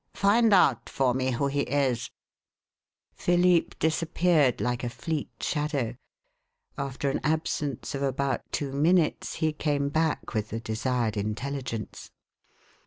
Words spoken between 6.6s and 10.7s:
After an absence of about two minutes, he came back with the